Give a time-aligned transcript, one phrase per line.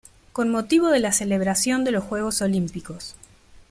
[0.33, 3.13] Con motivo de la celebración de los juegos olímpicos.